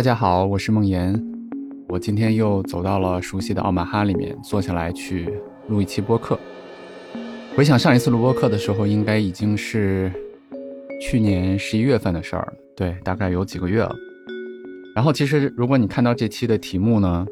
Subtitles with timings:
[0.00, 1.14] 大家好，我是梦岩。
[1.86, 5.30] 我今天又走到了熟悉的奥马哈里面，坐下来去
[5.68, 6.40] 录一期播客。
[7.54, 10.10] 回想上一次录播客的时候，应该已经是
[11.02, 13.94] 去年十一月份的事儿了，对，大概有几个月了。
[14.94, 17.26] 然后，其实如果你看到这期的题目呢，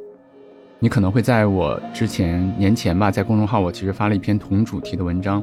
[0.78, 5.42] 你可能会在我之前年前吧，在公众号我其实发了一篇同主题的文章，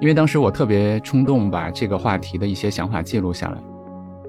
[0.00, 3.69] 因为当时我特别冲动，把这个话题的一些想法记录下来。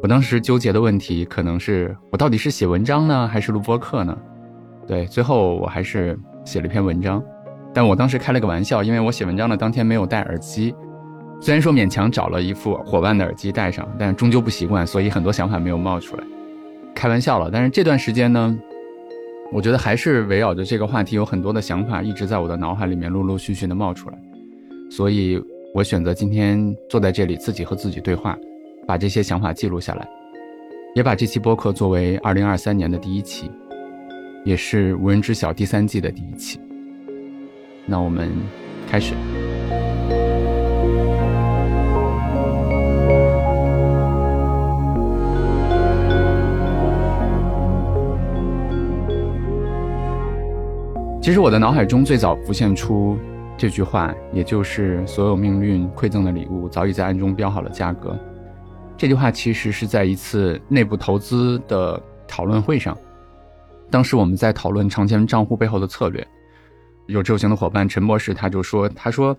[0.02, 4.17] 我当时纠结的问题可能是我到底是写文章呢，还是录播课呢？
[4.88, 7.23] 对，最后我还是写了一篇文章，
[7.71, 10.73] 但我当时开了个玩笑，因为我写文章的当天没有戴耳机，
[11.39, 16.23] 虽然说勉强找了一副伙伴的耳机戴上，但终究不习惯，所以很多想法没有冒出来。
[16.95, 18.57] 开玩笑了，但是这段时间呢，
[19.52, 24.18] 我觉得还是围绕着这个话题，有很多的想法一直在我的脑海里面陆陆续续的冒出来，
[24.89, 25.39] 所以
[25.75, 28.35] 我选择今天坐在这里，自己和自己对话。
[28.88, 30.08] 把这些想法记录下来，
[30.96, 33.50] 也把这期播客作为二零二三年的第一期，
[34.44, 36.59] 也是无人知晓第三季的第一期。
[37.86, 38.30] 那我们
[38.90, 39.14] 开始。
[51.22, 53.16] 其实我的脑海中最早浮现出
[53.56, 58.19] 这句话，也就是“所有命运馈赠的礼物，早已在暗中标好了价格”。
[59.01, 62.95] 这句话其实是在一次内部投资的讨论会上，
[63.89, 66.28] 当时我们在讨论长钱账户背后的策略。
[67.07, 69.35] 有志有行的伙伴陈博士他就说：“他说，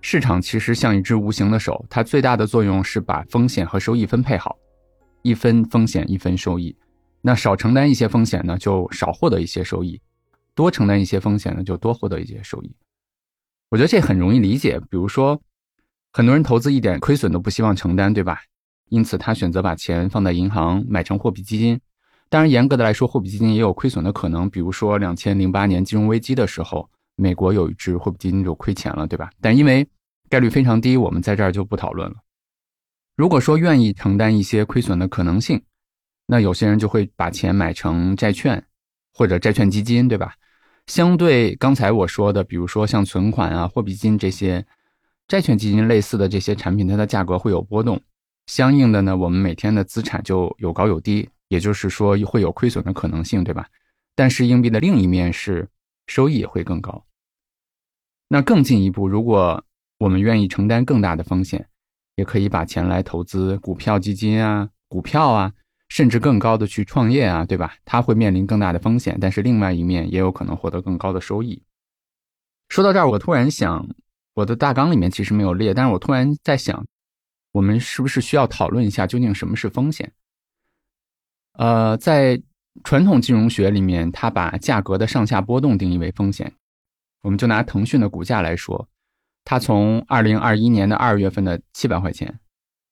[0.00, 4.56] 市场其实像一只无形的手，它最大的作用是把风险和收益分配好，
[5.22, 6.76] 一分风险一分收益。
[7.22, 10.00] 那少承担一些风险呢，就少获得一些收益；
[10.52, 12.74] 多承担一些风险呢，就多获得一些收益。
[13.68, 14.80] 我觉得这很容易理解。
[14.90, 15.40] 比如说，
[16.12, 18.40] 很多人投资一点亏损都不希望承担，对吧？”
[18.88, 21.80] 因此，他选择把钱放在银行，买成货币基金。
[22.28, 24.48] 当然，严格的来说，货币基金也有亏损的可能。
[24.50, 29.30] 比如说，两千零八年金融危机的时候，美国有一只货币基金就亏钱了，对吧？
[29.40, 29.86] 但因为
[30.28, 32.16] 概率非常低，我们在这儿就不讨论了。
[33.16, 35.62] 如果说愿意承担一些亏损的可能性，
[36.26, 38.62] 那有些人就会把钱买成债券
[39.14, 40.34] 或者债券基金，对吧？
[40.86, 44.64] 相对刚才我说的，比如说像存款啊、货币基金这些
[45.26, 48.00] 债券基金类似的这些产品，它的价格会有波动。
[48.46, 53.68] 相应的呢，我们每天的资产就有高有低，也就是说会有亏损的可能性，对吧？
[54.14, 55.68] 但是硬币的另一面是
[56.06, 57.04] 收益也会更高。
[58.28, 59.62] 那更进一步，如果
[59.98, 61.68] 我们愿意承担更大的风险，
[62.14, 65.52] 也可以把钱来投资股票基金啊、股票啊，
[65.88, 67.74] 甚至更高的去创业啊，对吧？
[67.84, 71.60] 它会面临更大的风险，但是另外一面也有可能获得更高的收益。
[72.68, 73.88] 说到这儿，我突然想，
[74.34, 76.86] 我的大纲里面其实没有列，但是我突然在想。
[77.56, 80.12] 我们是不是需要讨论一下究竟什么是风险？
[81.52, 82.38] 呃，在
[82.84, 86.52] 传统金融学里面，它把价格的上下波动定义为风险。
[87.22, 88.86] 我们就拿腾讯的股价来说，
[89.42, 92.38] 它从二零二一年的二月份的七百块钱，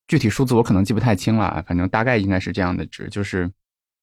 [0.09, 3.53] 具体数字我可能记不太清了，反正大概应该是这样的值，就是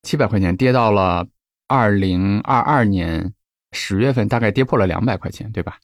[0.04, 1.28] 七百块钱跌到了
[1.68, 3.34] 二零二二年
[3.72, 5.80] 十月份，大概跌破了两百块钱，对吧？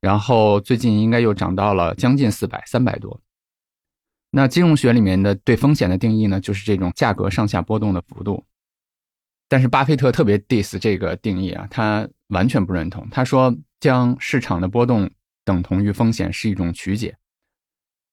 [0.00, 3.20] 然后最近应该又涨到了将近四百，三百多。
[4.30, 8.44] 那金融学里面的对风险的定义呢，就是这种价格上下波动的幅度。
[9.48, 13.08] 但是巴菲特特别 diss 这个定义啊，他完全不认同。
[13.10, 15.10] 他说，将市场的波动
[15.44, 17.16] 等同于风险是一种曲解。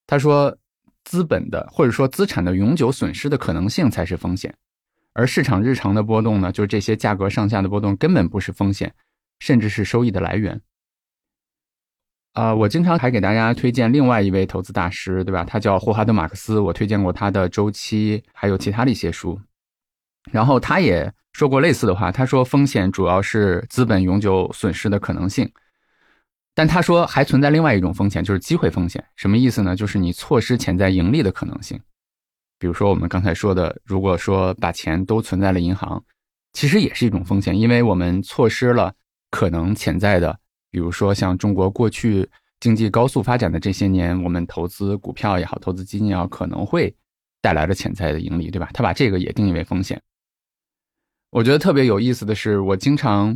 [0.07, 0.57] 他说，
[1.03, 4.51] 资本的或者说资产的永久损失的可能性才是风险，
[5.13, 8.91] 而市场日常的波动呢，就是这些价格上下的波动根本不是风险，
[9.37, 10.59] 甚至是收益的来源。
[12.37, 15.43] 啊，我经常还给大家推荐另外一位投资大师，对吧？
[15.43, 19.41] 他叫霍华德·马克思，我推荐过他的周期，还有其他的一些书。
[20.31, 25.51] 然后他也说过类似的话，他说风险主要是资本永久损失的可能性，
[26.53, 29.03] 但他说还存在另外一种风险，就是机会风险。
[29.15, 29.75] 什么意思呢？
[29.75, 31.81] 就是你错失潜在盈利的可能性。
[32.59, 36.03] 比如说我们刚才说的，如果说把钱都存在了银行，
[36.53, 38.93] 其实也是一种风险，因为我们错失了
[39.31, 40.37] 可能潜在的。
[40.77, 42.29] 比如说，像中国过去
[42.59, 46.95] 经济高速发展的这些年，我们投资股票也好，投资基金也好，可能会
[47.41, 48.69] 带来的潜在的盈利，对吧？
[48.75, 49.99] 他把这个也定义为风险。
[51.31, 53.35] 我觉得特别有意思的是，我经常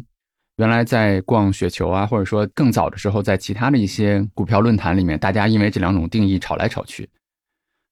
[0.58, 7.10] 原来在逛雪球啊，或者说更早的时候，在其他的一些股票论坛里面，大家因为这两种定义吵来吵去。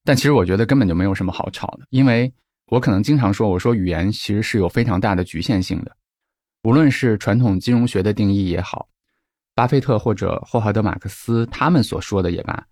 [0.04, 2.32] 但其实我觉得根本就没有什么好吵的，因为
[2.66, 5.96] 我可能经常说，我说语言其实是有非常大的局限性的，
[6.62, 8.86] 无论是传统金融学的定义也好。
[9.60, 12.66] 巴菲特或者霍华德·马克思他们所说的也罢，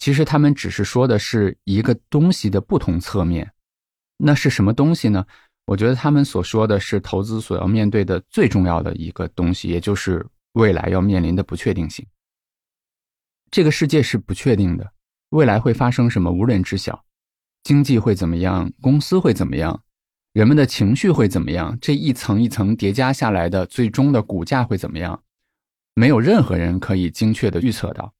[0.00, 3.52] 其实他们只是说的是一个东西的不同侧面，
[4.16, 5.24] 那是什么东西呢？
[5.66, 12.04] 我觉得他们所说的是投资所要面对的最重要的一个东西，也就是未来要面临的不确定性。
[13.52, 14.90] 这个世界是不确定的，
[15.28, 17.04] 未来会发生什么无人知晓，
[17.62, 19.80] 经济会怎么样，公司会怎么样，
[20.32, 25.22] 人们的情绪会怎么样，这一层一层叠加下来的最终的股价会怎么样，
[25.94, 28.12] 没有任何人可以精确的预测到。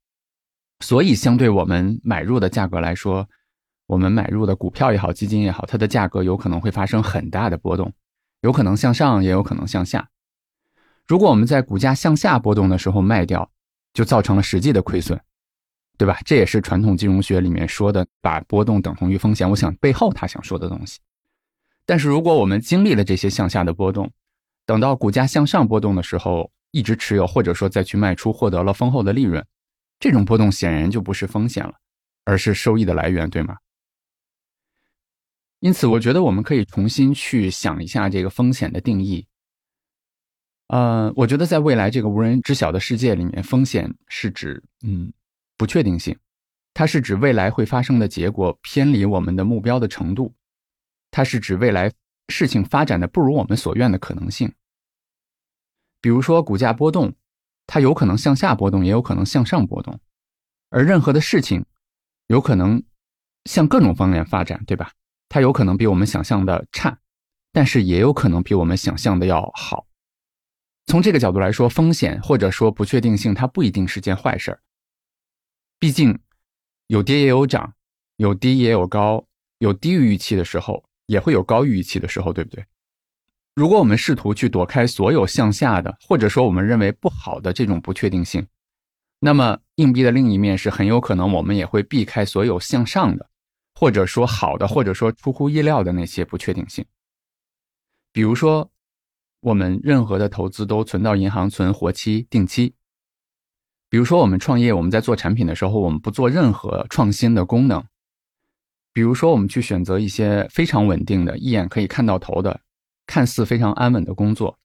[0.81, 3.29] 所以，相对我们买入的价格来说，
[3.87, 7.93] 我们买入的股票也好，基金也好，它的价格有可能会发生很大的波动，
[8.41, 10.09] 有可能向上，也有可能向下。
[11.07, 13.51] 如果我们在股价向下波动的时候卖掉，
[13.93, 15.19] 就造成了实际的亏损，
[15.97, 16.19] 对吧？
[16.25, 19.49] 这也是传统金融学里面说的把波动等同于风险。
[19.49, 20.99] 我想背后他想说的东西。
[21.87, 24.11] 但是如果我们经历了这些向下的波动，
[24.67, 29.47] 等到股价向上波动的时候，一直持有或者说再去卖出，获得了丰厚的利润。
[30.01, 31.73] 这种波动显然就不是风险了，
[32.25, 33.57] 而是收益的来源，对吗？
[35.61, 39.25] 因此，我觉得我们可以重新去想一下这个风险的定义。
[40.67, 45.13] 呃，我觉得在未来这个无人知晓的世界里面，风险是指嗯
[45.57, 46.19] 不确定性，
[46.75, 50.35] 它是指未来会发生的结果偏离我们的目标的程度，
[51.13, 51.93] 它是指未来
[52.31, 54.53] 事情发展的不如我们所愿的可能性。
[56.05, 57.15] 比如说股价波动。
[57.67, 59.99] 它有可能向下波动，也有可能向上波动，
[60.69, 61.65] 而任何的事情
[62.27, 62.83] 有可能
[63.47, 64.93] 向各种方面发展，对吧？
[65.31, 66.99] 它有可能比我们想象的差，
[67.53, 69.87] 但是也有可能比我们想象的要好。
[70.85, 74.61] 从这个角度来说，风险或者说不确定性，它不一定是件坏事儿。
[75.79, 76.21] 毕竟
[76.89, 77.75] 有跌也有涨，
[78.17, 79.27] 有低也有高，
[79.57, 82.63] 有低于预期的时候，也会有高于预期的时候，对不对？
[83.55, 88.45] 如果我们试图去躲开所有向下的，或者说我们认为不好的这种不确定性，
[89.21, 93.31] 那么硬币的另一面是很有可能我们也会避开所有向上的，
[93.75, 96.85] 或者说好的，或者说出乎意料的那些不确定性。
[98.13, 98.69] 比如说，
[99.39, 102.75] 我们任何的投资都存到银行存活期、定期。
[103.89, 107.85] 比如说，我们创业，我们在做产品的时候，我们不做任何创新的功能。
[108.93, 112.61] 比如说，我们去选择一些非常稳定的、一眼可以看到头的。
[113.07, 114.59] 看似非常安稳的工作，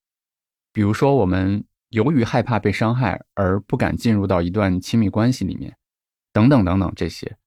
[0.71, 5.75] 比如说我们由于害怕被伤害而不敢进入到一段亲密关系里面，
[6.31, 7.37] 等等等等这些，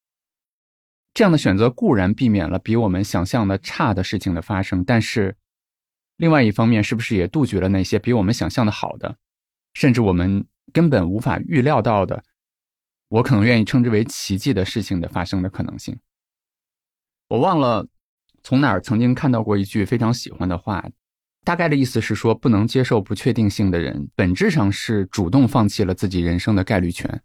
[1.15, 5.37] 这样的选择固然避免了比我们想象的差的事情的发生，但是
[6.17, 9.17] 另外一方面是不是也杜绝了那些比我们想象的好的，
[9.73, 12.23] 甚至我们根本无法预料到的，
[13.09, 15.99] 我可能愿意称之为奇迹的事情的发生的可能性？
[17.29, 17.87] 我忘了。
[18.43, 20.85] 从哪儿曾经看到过一句非常喜欢的话，
[21.45, 27.23] 大概的意思是说，不能接受不确定性的人，本质上是主动放弃了自己人生的概率权。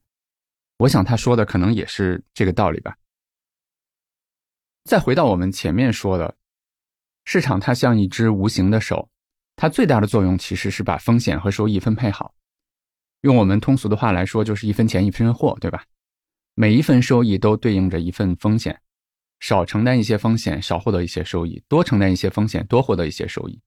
[0.77, 2.95] 我想他说的可能也是这个道理吧。
[4.83, 6.35] 再回到我们前面说的，
[7.25, 9.09] 市场它像一只无形的手，
[9.55, 12.33] 它最大的作用其实是把风险和收益分配好。
[13.21, 15.83] 用我们通俗的话来说，就是一分钱一分货，对吧？
[16.53, 18.79] 每一份收益都对应着一份风险。
[19.39, 23.59] 少承担一些风险，少获得一些收益；多承担一些风险，多获得一些收益。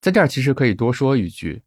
[0.00, 1.62] 在这儿其实可以多说一句：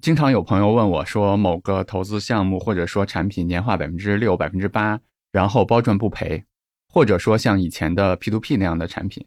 [0.00, 5.00] 经常有朋友问我说，某个投资项目或者说产品年化百分之六、百分之八，
[5.32, 6.44] 然后包赚不赔，
[6.88, 9.26] 或者说像以前的 P to P 那样的产品，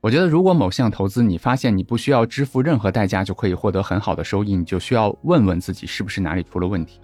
[0.00, 7.00] 我觉得如果某项投资你发现你不需要支付任何代价就可以获得很好的收益，你就需要问问自己是不是哪里出了问题。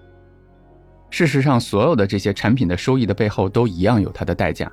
[1.11, 4.71] 事实上，所有的这些产品的收益的背后都一样有它的代价。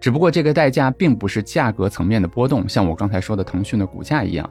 [0.00, 4.48] 只不过这个代价并不是价格层面的波动，像我刚才说的腾讯的股价一样，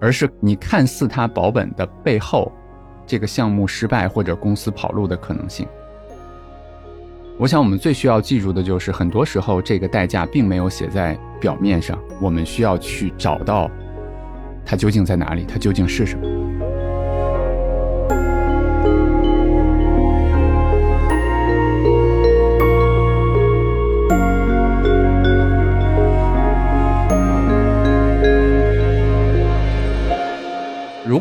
[0.00, 2.50] 而是你看似它保本的背后，
[3.06, 5.64] 这个项目失败或者公司跑路的可能性。
[7.38, 13.70] 我想我们最需要记住的就是，很多时候这个代价并没有写在表面上，我们需要去找到
[14.64, 16.73] 它究竟在哪里，它究竟是什么。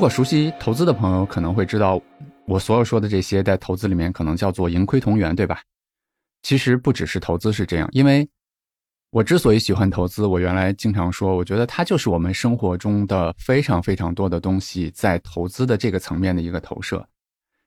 [0.03, 1.97] 如果熟悉投资的朋友可能会知道，
[2.45, 5.61] 我所有说的这些在投资里面可能叫做盈亏同源，对吧？
[6.41, 8.29] 其实不只是投资是这样，因为
[9.11, 17.07] 我之所以喜欢投资，我原来经常说，我觉得它就是我们生活中的非常非常多的东西在投资的这个层面的一个投射。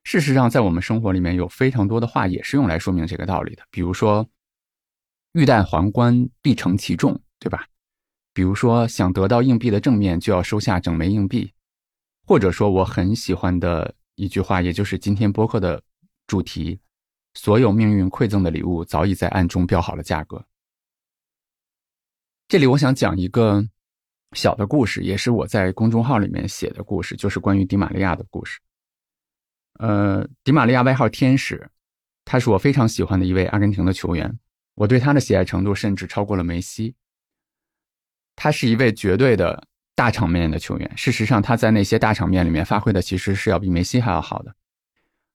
[0.03, 4.23] 事实上，在我们生活里面有非常多的话也是用来说明这个道理的，比如说
[5.33, 7.65] “欲戴皇冠，必承其重”，对吧？
[8.31, 11.51] 比如说想得到硬币的正面，就要收下整枚硬币。
[12.27, 15.81] 或者说我很喜欢的一句话，也就是今天播客的
[16.27, 16.77] 主题：
[17.35, 20.45] 所有命运馈赠的礼物早已在暗中标好了价格。
[22.49, 23.65] 这里我想讲一个
[24.33, 28.59] 小的故事，也是我在公众号里面写的故事，就是关于迪玛利亚的故事。
[29.79, 31.69] 呃，迪玛利亚外号天使，
[32.25, 34.37] 他是我非常喜欢的一位阿根廷的球员，
[34.75, 36.93] 我对他的喜爱程度甚至超过了梅西。
[38.35, 39.65] 他是一位绝对的
[39.97, 44.53] 大场面的球员，事实上他在那些大场面里面发挥的其实是要比梅西还要好的。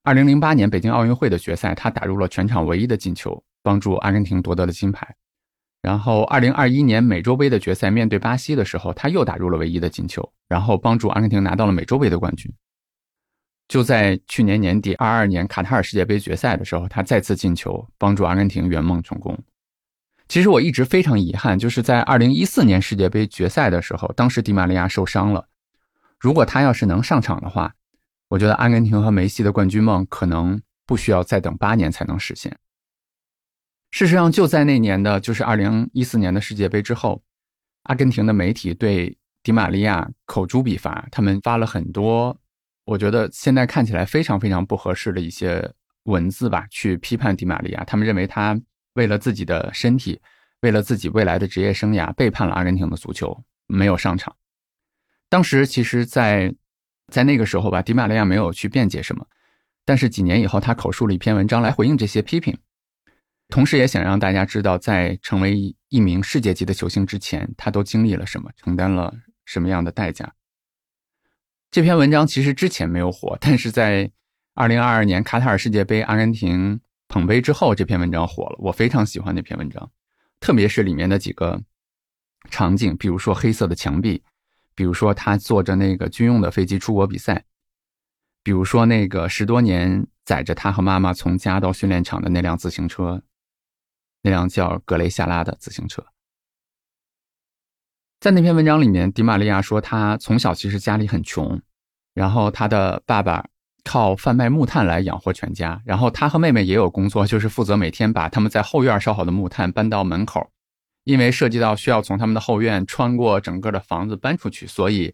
[0.03, 5.13] 二零零八年北京奥运会的决赛，他打入了全场唯一的进球，帮助阿根廷夺得了金牌。
[5.81, 12.49] 然后，二零二一年美洲杯的决赛面对巴西的时候，他又打入了唯一的进球，然后帮助阿根廷拿到了美洲杯的冠军。
[13.67, 19.37] 就在去年年底，二二年卡塔尔世界杯决赛的时候，他再次进球，帮助阿根廷圆梦成功。
[20.33, 25.47] 其实我一直非常遗憾，就是在二零一四年世界杯决赛的时候，当时迪玛利亚受伤了。
[26.19, 27.75] 如果他要是能上场的话，
[28.29, 32.57] 我觉得阿根廷和梅西的冠军梦可能不需要再等八年才能实现。
[33.91, 37.21] 事实上，就在那年的，就是二零一四年的世界杯之后，
[37.83, 42.35] 阿根廷的媒体对迪玛利亚口诛笔伐，他们发了很多，
[42.85, 45.71] 我觉得现在看起来非常非常不合适的一些
[46.05, 47.83] 文字吧，去批判迪玛利亚。
[47.83, 48.59] 他们认为他
[48.93, 50.21] 为了自己的身体，
[50.61, 54.35] 为了自己未来的职业生涯，背叛了阿根廷的足球，没有上场。
[55.29, 56.53] 当时其实，在
[57.07, 59.25] 在那个时候吧，迪玛利亚没有去辩解什么，
[59.83, 62.57] 但是几年以后，他口述了一篇文章来回应这些批评。
[63.49, 69.13] 同时，也想让大家知道，在成为一名世界级的球星之前，他都经历了什么，承担了
[69.45, 70.33] 什么样的代价。
[71.69, 74.11] 这篇文章其实之前没有火，但是在
[74.55, 76.79] 2022年卡塔尔世界杯阿根廷
[77.13, 78.55] 捧杯之后，这篇文章火了。
[78.57, 79.91] 我非常喜欢那篇文章，
[80.39, 81.61] 特别是里面的几个
[82.49, 84.23] 场景，比如说黑色的墙壁，
[84.73, 87.45] 比如说他坐着那个军用的飞机出国比赛，
[88.41, 93.21] 比如说那个十多年载着他和妈妈从家到训练场的那辆自行车。
[94.23, 96.03] 那辆叫格雷夏拉的自行车，
[98.21, 101.61] 在那篇文章里面，迪玛利亚说他从小其实家里很穷，
[102.15, 103.45] 然后他的爸爸
[103.83, 110.51] 靠贩卖木炭来养活全家，然后他和妹妹也有工作，就是负责每天把他们在后院烧好的木炭搬到门口，
[111.03, 115.13] 因为涉及到需要从他们的后院穿过整个的房子搬出去，所以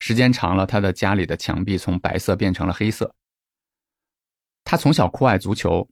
[0.00, 3.14] 时间长了，他的家里的墙壁从白色变成了黑色。
[4.64, 5.88] 他从小酷爱足球。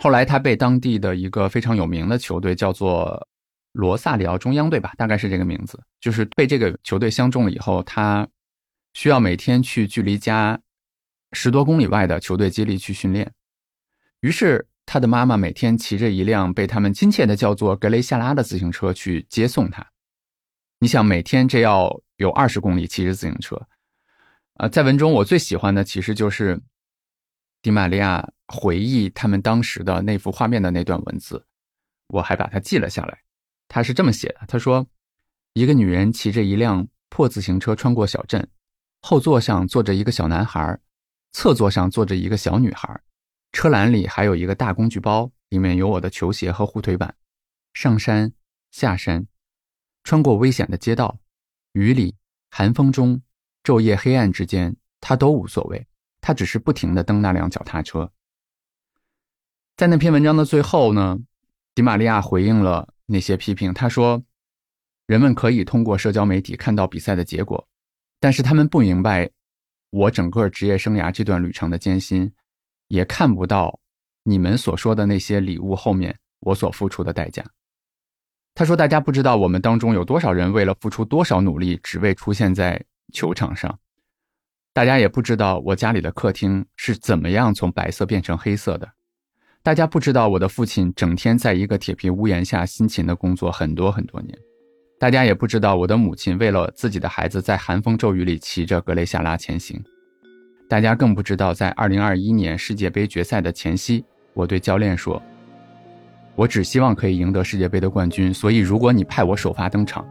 [0.00, 3.28] 后来，他被当地的一个非常有名的球队叫做
[3.72, 5.78] 罗萨里奥中央队吧，大概是这个名字。
[6.00, 8.26] 就是被这个球队相中了以后，他
[8.94, 10.58] 需要每天去距离家
[11.32, 13.32] 十多公里外的球队基地去训练。
[14.20, 19.86] 于是，他的妈妈每天骑着一辆被他们亲切的叫做格雷夏拉的自行车去接送他。
[20.78, 23.60] 你想，每天这要有二十公里骑着自行车。
[24.54, 26.60] 呃，在文中我最喜欢的其实就是
[27.60, 28.28] 迪玛利亚。
[28.54, 31.42] 回忆他们当时的那幅画面的那段文字，
[32.08, 33.18] 我还把它记了下来。
[33.66, 34.86] 他是这么写的：“他说，
[35.54, 38.46] 一个女人骑着一辆破自行车穿过小镇，
[39.00, 40.78] 后座上坐着一个小男孩，
[41.32, 43.00] 侧座上坐着一个小女孩，
[43.52, 47.14] 车篮里还有一个大工具包，里面有我的球鞋和护腿板。
[47.74, 48.32] 上山
[48.70, 49.26] 下山，
[50.04, 51.18] 穿过危险的街道，
[51.72, 52.14] 雨里、
[52.50, 53.20] 寒风中、
[53.64, 55.86] 昼夜黑暗之间，他都无所谓。
[56.20, 58.12] 他只是不停地蹬那辆脚踏车。”
[59.76, 61.18] 在那篇文章的最后呢，
[61.74, 63.72] 迪玛利亚回应了那些批评。
[63.72, 64.22] 他说
[65.06, 67.66] ：“人们可以通过社交媒体看到比赛的结果，
[68.20, 69.30] 但是他们不明白
[69.92, 72.32] 我整个职业生涯这段旅程的艰辛，
[72.88, 73.78] 也看不到
[74.22, 77.44] 你们所说的那些礼物后面我所付出的代价。”
[78.54, 82.82] 他说：“大家不知道我们当中有多少人为了付出多少努力，只为出现在
[83.12, 83.78] 球场上。
[84.72, 88.90] 大家也不知道我家里的客厅是怎么样从白色变成黑色的。”
[89.62, 94.38] 大家不知道，我的父亲整天在一个铁皮屋檐下辛勤的工作很多很多年。
[95.02, 99.82] 大家也不知道，我的母亲为了自己的孩子，在寒风骤雨里骑着格雷夏拉前行。
[100.68, 105.20] 大家更不知道，在2021年世界杯决赛的前夕，我对教练说
[106.38, 108.32] ：“我只希望可以赢得世界杯的冠军。
[108.32, 110.06] 所以，如果你派我首发登场，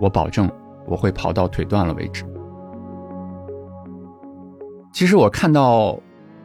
[0.00, 0.50] 我保证
[0.86, 2.24] 我会跑到腿断了为止。”
[4.90, 6.00] 其实，我看到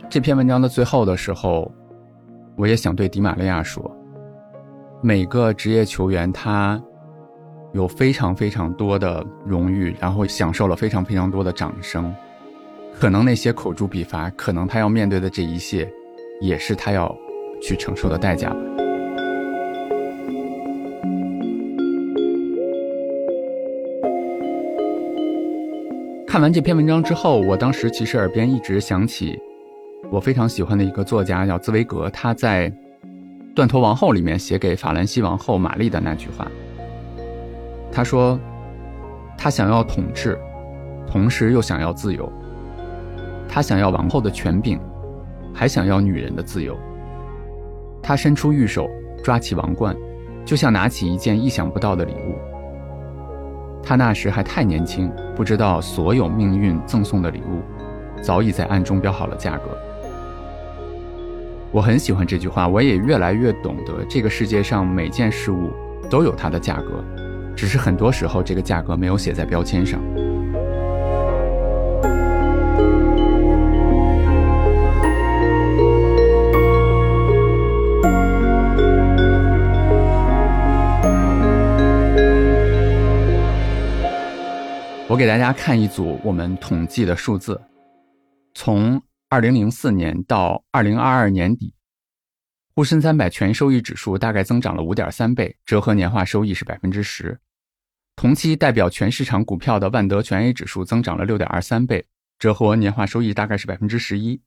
[0.10, 1.72] 这篇文章的最后的时候。
[2.58, 3.90] 我也想对迪玛利亚说，
[5.02, 6.82] 每个职业球员他
[7.76, 12.16] 有非常非常多的荣誉，然后享受了非常非常多的掌声，
[12.98, 15.86] 可能那些口诛笔伐，可能他要面对的这一切，
[16.40, 17.14] 也是他要
[17.62, 18.56] 去承受的代价。
[26.26, 29.38] 看完这篇文章之后，我当时其实耳边一直响起。
[30.10, 32.70] 我非常喜欢的一个作家叫茨威格，他在
[33.54, 36.50] 《断头王后》里面写给法兰西王后玛丽的那句话
[37.96, 38.38] ：“他说，
[39.38, 40.38] 他想要统治，
[41.08, 42.30] 同时又想要自由。
[43.48, 44.78] 他想要王后的权柄，
[45.54, 46.78] 还想要女人的自由。
[48.04, 48.86] 他伸出玉手，
[49.24, 49.96] 抓起王冠，
[50.44, 52.36] 就像拿起一件意想不到的礼物。
[53.82, 57.62] 他那时还太年轻，不知道所有命运赠送的礼物，
[58.22, 59.70] 早已在暗中标好了价格。
[61.72, 65.72] 我很喜欢这句话，我也越来越懂得，这个世界上每件事物
[66.10, 67.02] 都有它的价格，
[67.56, 70.02] 只是很多时候这个价格没有写在标签上。
[85.08, 87.62] 我给大家看一组我们统计的数字，
[88.54, 91.74] 从二零零四年到二零二二年底，
[92.76, 97.40] 沪深三百全收益指数大概增长了五点三倍，折合年化收益是百分之十。
[98.18, 102.06] 同期代表全市场股票的万德全 A 指数增长了六点二三倍，
[102.38, 104.42] 折合年化收益大概是百分之十一。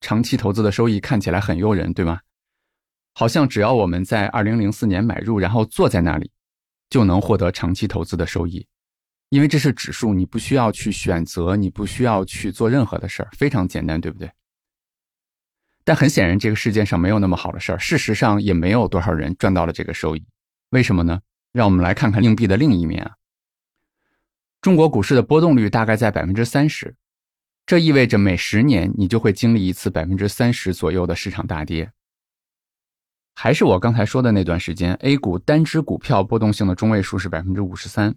[0.00, 2.20] 长期投资的收益看起来很诱人，对吗？
[3.14, 6.30] 好像只要我们在二零零四年买入，然后坐在那里，
[6.88, 8.64] 就能获得长期投资的收益。
[9.30, 14.30] 因为这是指数，你不需要去选择，你不需要去做任何的事儿，非常简单，对不对？
[15.88, 17.78] 但很显然，这个世界上没有那么好的事儿。
[17.78, 20.22] 事实上，也没有多少人赚到了这个收益。
[20.68, 21.18] 为什么呢？
[21.50, 23.12] 让我们来看看硬币的另一面啊。
[24.60, 26.94] 中国股市的波动率大概在百分之三十，
[27.64, 31.90] 这意味着每十年你就会经历一次百分之三十左右的市场大跌。
[33.34, 38.14] 还是我刚才说的那段时间，A 股单只股票波动性的中位数是百分之五十三。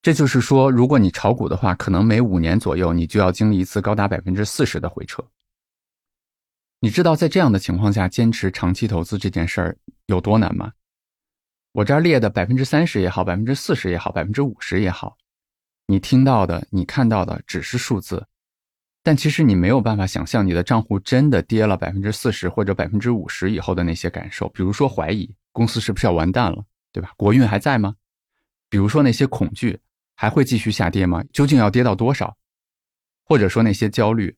[0.00, 5.22] 这就是说，如果你炒股的话，可能每五年左右你就要经历一次高达百分之四十的回撤。
[6.80, 10.72] 你知道在这样的情况下坚持长期投资这件事儿有多难吗？
[11.72, 15.16] 我这儿列的百分之三十也好，百分之四十也好，百分之五十也好，
[15.86, 18.26] 你听到的、你看到的只是数字，
[19.02, 24.48] 但其实你没有办法想象你的账户真的跌了百分之四十或者百分之五十以后的那些感受。
[24.50, 27.12] 比如说怀疑公司是不是要完蛋了，对吧？
[27.16, 27.94] 国运还在吗？
[28.68, 29.80] 比如说那些恐惧。
[30.20, 31.22] 还会继续下跌吗？
[31.32, 32.36] 究竟要跌到多少？
[33.22, 34.36] 或者说那些焦虑，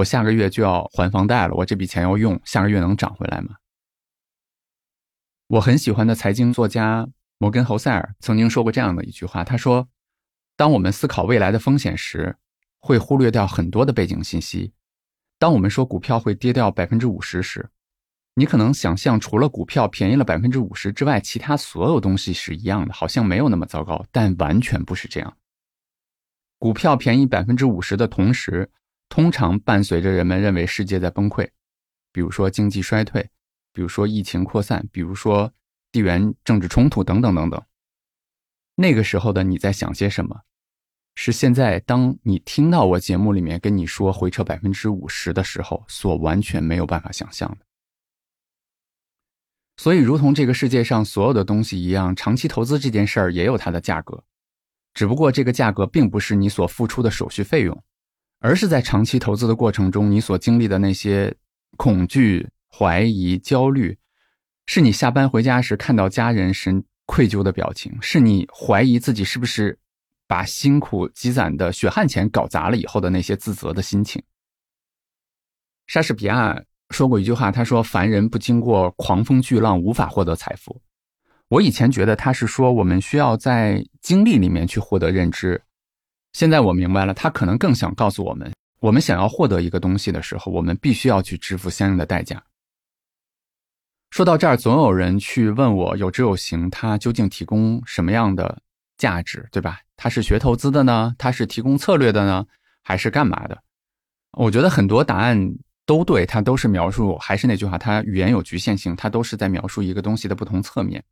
[0.00, 3.56] 我下个月就要还房贷了，我这笔钱要用，下个月能涨回来吗？
[5.46, 7.06] 我很喜欢的财经作家
[7.38, 9.88] 摩根·侯塞尔曾经说过这样的一句话，他说
[10.56, 12.36] ：“当我们思考未来的风险时，
[12.80, 14.72] 会忽略掉很多的背景信息。
[15.38, 17.68] 当我们说股票会跌掉百分之五十时。”
[18.34, 25.36] 你可能想象，除了股票便宜了百分之五十之外，其他所有东西是一样的，好像没有那么糟糕，但完全不是这样。
[26.58, 28.70] 股票便宜百分之五十的同时，
[29.10, 31.46] 通常伴随着人们认为世界在崩溃，
[32.12, 33.28] 比如说经济衰退，
[33.74, 35.52] 比如说疫情扩散，比如说
[35.92, 37.62] 地缘政治冲突等等等等。
[38.76, 40.40] 那个时候的你在想些什么？
[41.16, 47.66] 是现在当你听到我节目里面跟你说回撤百分之五十的时候，所完全没有办法想象的。
[49.76, 54.22] 所以，如同这个世界上所有的东西一样，长期投资这件事儿也有它的价格，
[54.94, 57.82] 只不过这个价格并不是你所付出的手续费用，
[58.40, 61.34] 而是在长期投资的过程中你所经历的那些
[61.76, 63.96] 恐惧、怀疑、焦虑，
[64.66, 69.78] 是你下班回家时看到家人时愧疚的表情，是你怀疑自己是不是
[70.26, 74.22] 把辛苦积攒的血汗钱搞砸了以后的那些自责的心情。
[75.86, 76.60] 莎士比亚。
[76.90, 80.82] 说过一句话，他说：“凡人不经过狂风巨浪，无法获得财富。”
[81.46, 85.62] 我以前觉得他是说我们需要在经历里面去获得认知，
[86.32, 92.42] 现在我明白了，他可能更想告诉我们，我们想要获得一个东西的时候，我们必须要去支付相应的代价。
[94.10, 98.60] 说到这儿，总有人去问我有知有行，它究竟提供什么样的
[98.96, 99.80] 价值，对吧？
[99.96, 101.14] 他是学投资的呢？
[101.18, 102.46] 他是提供策略的呢？
[102.82, 103.62] 还是干嘛的？
[104.32, 105.54] 我觉得很多答案。
[105.86, 111.02] 都对，它都是描述，还是那句话，它语言有局限性，它都是在描述一个东西的不同侧面。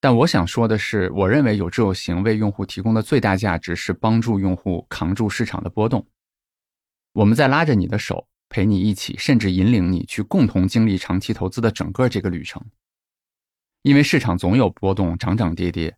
[0.00, 6.06] 但我想说的是，我认为有知有行为用户提供的最大价值是帮助用户扛住市场的波动。
[7.12, 12.64] 我们在拉着你的手，陪你一起，甚至引领你去共同经历长期投资的整个这个旅程。
[13.82, 15.96] 因为市场总有波动，涨涨跌跌。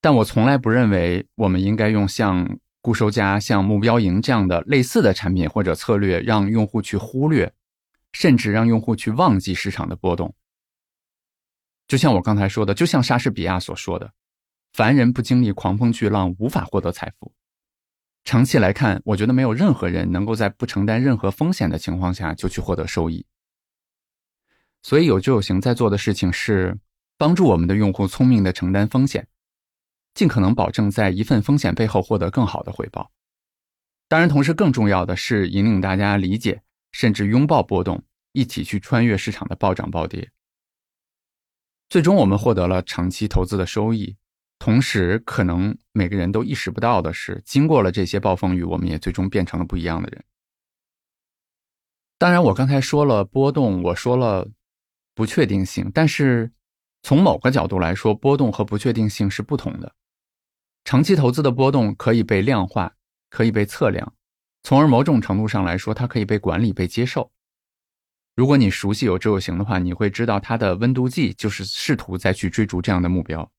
[0.00, 2.58] 但我从来不认为我们应该用像。
[2.82, 7.52] 固收加像目标营这样的类似的产品或者策略，让用户去忽略，
[8.12, 10.32] 甚至让用户去忘记市场的波动。
[11.86, 14.12] 就像我刚才说的，就像莎士比亚所说的
[14.74, 17.32] ：“凡人不经历狂风巨浪，无法获得财富。”
[18.24, 23.24] 长期来看，我觉得没有任何人能够在不承担任何风险的情况下就去获得收益。
[24.82, 26.76] 所以有就有行在做的事情是，
[27.16, 29.26] 帮助我们的用户聪明的承担风险，
[30.14, 33.10] 尽可能保证在一份风险背后获得更好的回报。
[34.08, 40.28] 当然，同时更重要的是引领大家理解甚至拥抱波动，一起去穿越市场的暴涨暴跌。
[41.88, 44.16] 最终，我们获得了长期投资的收益。
[44.58, 50.24] 同时，可能每个人都意识不到的是，经过了这些暴风雨，我们也最终变成了不一样的人。
[52.18, 54.48] 当然，我刚才说了波动，我说了
[55.14, 56.50] 不确定性，但是
[57.02, 59.94] 从某个角度来说，波动和不确定性是不同的。
[60.84, 62.94] 长期投资的波动可以被量化，
[63.28, 64.14] 可以被测量，
[64.62, 67.30] 从而某种程度上来说，它可以被管理、被接受。
[68.36, 73.50] 如果你熟悉有志有行的话，你会知道它的温度计就是试图再去追逐这样的目标。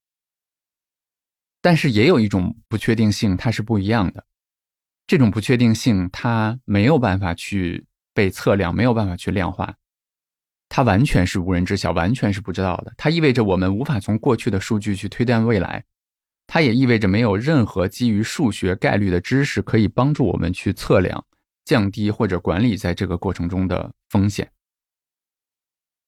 [1.64, 4.24] 但是也有一种不确定性，它是不一样的。
[5.08, 9.74] 这种不确定性，它没有办法去被测量，没有办法去量化，
[10.70, 12.94] 它完全是无人知晓，完全是不知道的。
[12.98, 15.84] 它意味着我们无法从过去的数据去推断未来，
[16.46, 21.26] 它也意味着没有任何基于数学概率的知识可以帮助我们去测量、
[21.66, 24.48] 降低或者管理在这个过程中的风险。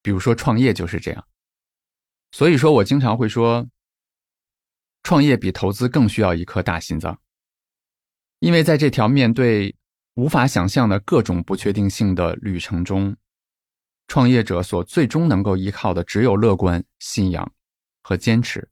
[0.10, 1.24] 比如说创业就是这样。
[2.32, 3.70] 所以说我经常会说。
[5.02, 7.18] 创业比投资更需要一颗大心脏，
[8.40, 9.74] 因为在这条面对
[10.16, 13.16] 无法想象的各种不确定性的旅程中，
[14.08, 17.50] 创业者所最终能够依靠的只有乐观、信仰
[18.04, 18.70] 和坚持。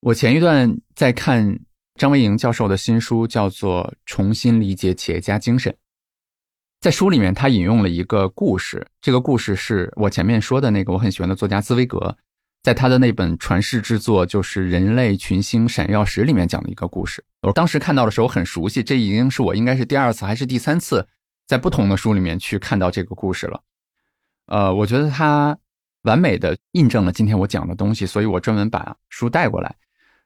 [0.00, 1.60] 我前一段在看
[1.94, 5.72] 张维迎教授的新书，叫做《重新理解企业家精神》。
[6.82, 12.16] 在书里面，他引用了一个故事，这个故事是我前面说的那个我很喜欢的作家茨威格。
[12.60, 17.24] 在他的那本传世之作，就是《人类群星闪耀时》里面讲的一个故事。
[17.42, 21.06] 我当时看到的时候很熟悉，这已经是我应该是第二次还是第三次，
[21.46, 23.62] 在不同的书里面去看到这个故事了。
[24.46, 25.56] 呃，我觉得它
[26.02, 29.72] 完美的印证了今天我讲的东西，所以我专门把书带过来，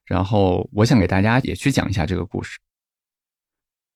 [0.06, 2.58] 然后我想给大家也去讲一下这个故事。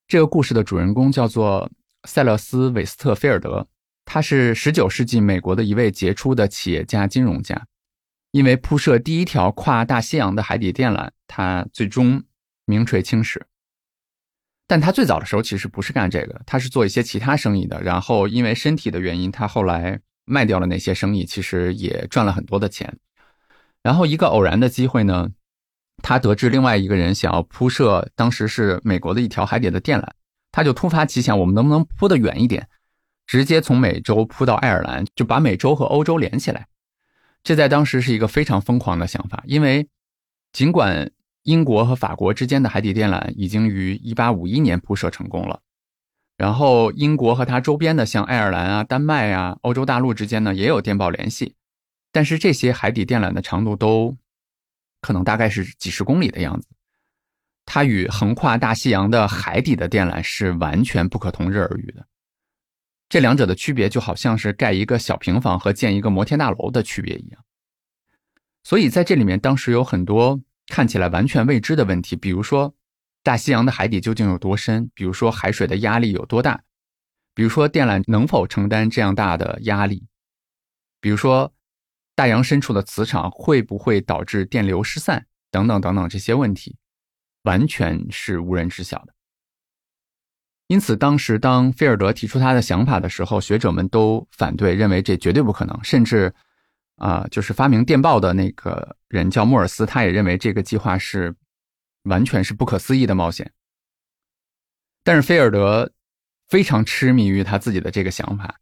[0.06, 1.70] 这个故事的主人公叫做
[2.04, 3.66] 塞勒斯·韦斯特菲尔德，
[4.04, 7.66] 他是19世纪美国的一位杰出的企业家、金融家。
[8.32, 12.22] 因为铺设第一条跨大西洋的海底电缆，他最终
[12.64, 13.44] 名垂青史。
[14.68, 17.82] 但他最早的时候其实不是干这个，他是做一些其他生意的。
[17.82, 22.96] 然后因为身体的原因，他后来卖掉了那些生意，其实也赚了很多的钱。
[23.82, 25.30] 然后一个偶然的机会呢，
[26.00, 30.06] 他得知另外一个人想要铺设当时是美国的一条海底的电缆，
[30.52, 32.68] 他就突发奇想，我们能不能铺得远一点，
[33.26, 36.66] 直接从美洲铺到爱尔兰，就把美洲和欧洲连起来。
[37.42, 39.88] 这在当时是一个非常疯狂的想法，因为
[40.52, 41.10] 尽管
[41.44, 45.60] 英国和法国之间的海底电缆已经于1851年铺设成功了，
[46.36, 51.54] 然后英国和它周边的像爱尔兰啊、丹麦啊、欧洲大陆之间呢也有电报联系，
[52.12, 54.16] 但是这些海底电缆的长度都
[55.00, 56.68] 可能大概是几十公里的样子，
[57.72, 62.04] 它与横跨大西洋的海底的电缆是完全不可同日而语的。
[63.08, 67.44] 这两者的区别就好像是盖一个小平房和建一个摩天大楼的区别一样，
[68.64, 72.74] 所以在这里面，当时有很多看起来完全未知的问题，比如说
[73.22, 76.60] 大西洋的海底究竟有多深，比如说海水的压力有多大，
[77.36, 80.04] 比如说电缆能否承担这样大的压力，
[81.00, 81.54] 比如说
[82.16, 86.76] 大洋深处的磁场会不会导致电流失散，等等等等，这些问题
[87.42, 89.14] 完全是无人知晓的。
[90.66, 95.76] 因此，当时当菲尔德提出他的想法的时候，学者们都反对，认为这绝对不可能。
[95.82, 96.32] 甚至，
[96.94, 101.34] 啊，就是发明电报的那个人叫莫尔斯，他也认为这个计划是
[102.04, 103.50] 完全是不可思议的冒险。
[105.02, 105.90] 但是，菲尔德
[106.48, 108.54] 非常痴迷于他自己的这个想法，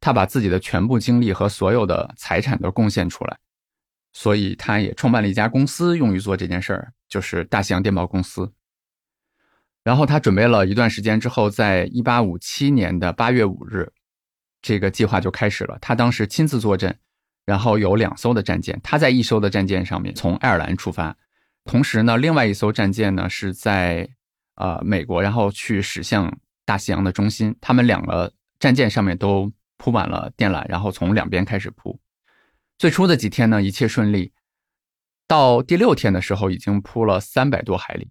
[0.00, 3.38] 他把自己的全部精力和所有的财产都贡献出来，
[4.12, 8.52] 所以他也创办了一家公司，用于做这件事儿，就是大西洋电报公司。
[9.82, 13.90] 然后他准备了一段时间之后，在一八五七年的八月五日，
[14.60, 15.76] 这个计划就开始了。
[15.80, 16.96] 他当时亲自坐镇，
[17.44, 21.16] 然后有两艘的战舰，他在一艘的战舰上面从爱尔兰出发，
[21.64, 24.08] 同时呢，另外一艘战舰呢是在
[24.54, 27.56] 呃美国，然后去驶向大西洋的中心。
[27.60, 31.98] 他们两个战舰上面都铺满了电缆，然后从两边开始铺。
[32.82, 34.32] 最初的几天呢，一切顺利，
[35.28, 38.10] 到第六天的时候，已经铺了三百多海里。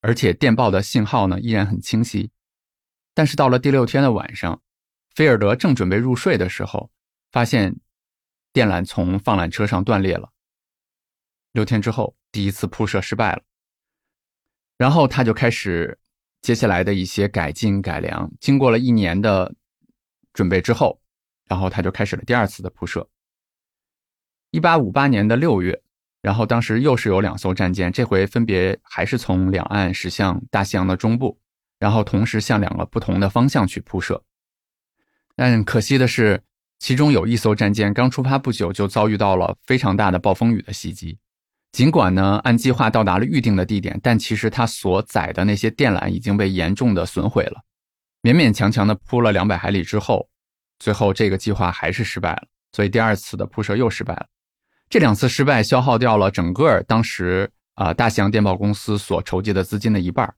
[0.00, 2.30] 而且电报的信号呢依然很清晰，
[3.14, 4.62] 但是到了第六天的晚上，
[5.16, 6.88] 菲尔德正准备入睡的时候，
[7.32, 7.74] 发现
[8.52, 10.30] 电缆从放缆车上断裂了。
[11.50, 13.42] 六天之后，第一次铺设失败了，
[14.78, 15.98] 然后他就开始
[16.42, 18.30] 接下来的一些改进改良。
[18.38, 19.52] 经过了一年的
[20.32, 21.02] 准备之后，
[21.46, 23.04] 然后他就开始了第二次的铺设。
[24.56, 25.78] 一八五八年的六月，
[26.22, 31.38] 然后当时又是有两艘战舰，这回分别还是从两岸驶向大西洋的中部，
[31.78, 34.24] 然后同时向两个不同的方向去铺设。
[35.34, 36.42] 但可惜的是，
[36.78, 41.18] 其中有一艘战舰刚出发不久就遭遇到了非常大的暴风雨的袭击。
[41.72, 47.60] 尽管呢按计划到达了预定的地点，但其实它所载的那些电缆已经被严重的损毁了。
[48.22, 50.26] 勉勉强强的铺了两百海里之后，
[50.78, 54.26] 最后这个计划还是失败了，所以第二次的铺设又失败了。
[54.88, 60.32] 这两次失败消耗掉了整个当时啊大西洋电报公司所筹集的资金的一半，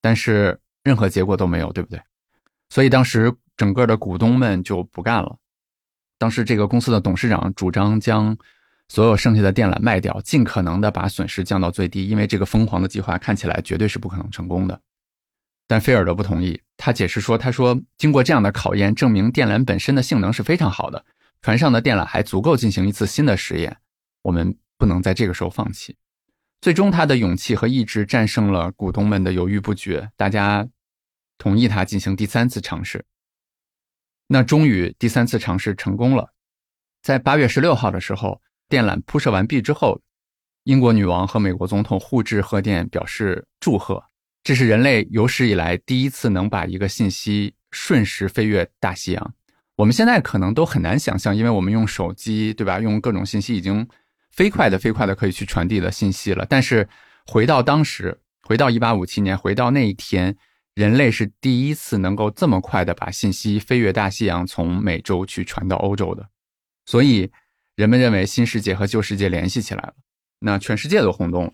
[0.00, 2.00] 但是任何结果都没有，对不对？
[2.70, 5.36] 所以当时整个的股东们就不干了。
[6.18, 8.36] 当时这个公司的董事长主张将
[8.88, 14.80] 所有剩下的电缆卖掉，尽可能的把损失降到最低，因为这个疯狂的计划看起来绝对是不可能成功的。
[15.66, 21.04] 但菲尔德不同意，他解释说：“他说经过这样的考验，证明电缆本身的性能是非常好的，
[21.40, 23.76] 船上的电缆还足够进行一次新的实验。”
[24.24, 25.96] 我们不能在这个时候放弃。
[26.62, 30.66] 最终，他的勇气和意志战胜了股东们的犹豫不决，大家
[31.36, 33.04] 同意他进行第三次尝试。
[34.26, 36.32] 那终于，第三次尝试成功了。
[37.02, 40.00] 在八月十六号的时候，电缆铺设完毕之后，
[40.62, 44.02] 英国女王和美国总统互致贺电，表示祝贺。
[44.42, 49.34] 这是人类有史以来第一次能把一个信息瞬时飞越大西洋。
[49.76, 52.80] 我们现在可能都很难想象，因为我们用手机，对吧？
[52.80, 53.86] 用各种信息已经。
[54.34, 56.44] 飞快的、飞快的可以去传递的信息了。
[56.48, 56.88] 但是
[57.24, 60.36] 回到当时，回到一八五七年，回到那一天，
[60.74, 66.28] 人类是第一次能够这么快的把信息飞越大西洋，从美洲去传到欧洲的。
[66.84, 67.30] 所以
[67.76, 69.94] 人们认为新世界和旧世界联系起来了，
[70.40, 71.52] 那全世界都轰动了。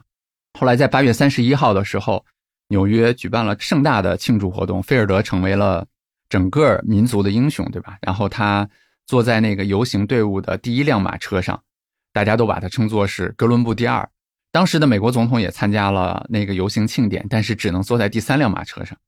[0.59, 2.25] 后来在八月三十一号的时候，
[2.69, 5.87] 纽约举办了盛大的庆祝活动，菲尔德成为了
[6.31, 7.99] 整个民族的英雄，对吧？
[8.01, 8.69] 然后他
[9.07, 11.63] 坐在那个游行队伍的第一辆马车上。
[12.13, 14.09] 大家都把它称作是哥伦布第二。
[14.53, 18.99] 当时的美国总统也参加了那个游行庆典，但是只能坐在第三辆马车上。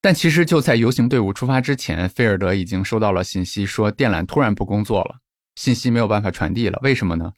[0.00, 5.16] 但其实就在游行队伍出发之前，菲尔德已经收到了信息，说电缆突然不工作了，
[5.56, 6.78] 信息没有办法传递了。
[6.82, 7.32] 为什么呢？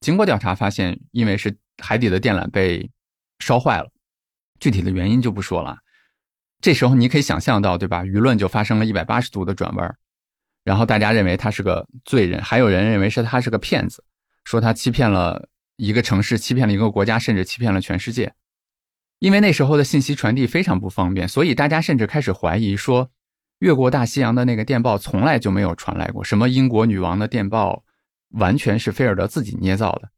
[0.00, 2.88] 经过调查发现，因为是海底的电缆被
[3.40, 3.90] 烧坏了，
[4.60, 5.78] 具体的原因就不说了。
[6.60, 8.04] 这时候你可以想象到，对吧？
[8.04, 9.98] 舆论就发生了一百八十度的转弯。
[10.66, 14.02] 然后大家认为他是个罪人，还有人认为是他是个骗子，
[14.42, 18.34] 说他欺骗了一个城市，欺骗了一个国家，甚至欺骗了全世界。
[19.20, 23.08] 因为那时候的信息传递非常不方便，所以大家甚至开始怀疑说，
[23.60, 26.24] 越过大西洋的那个电报从来就没有传来过。
[26.24, 27.84] 什么英国女王的电报，
[28.30, 30.10] 完全是菲尔德自己捏造的。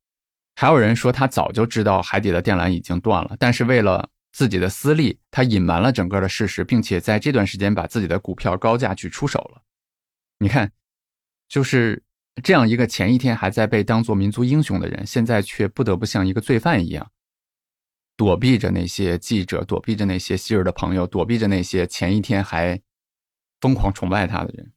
[0.57, 9.63] 还有人说他早就知道海底的电缆已经断了，但是为了自己的私利，他隐瞒了整个的事实，并且在这段时间把自己的股票高价去出手了。
[10.39, 10.73] 你看，
[11.49, 12.03] 就是
[12.43, 17.11] 这样一个前一天还在被当做民族英雄的人，现在却不得不像一个罪犯一样，
[18.17, 22.81] 躲避着那些记者，躲避着那些昔日的朋友，躲避着那些前一天还
[23.61, 24.73] 疯狂崇拜他的人。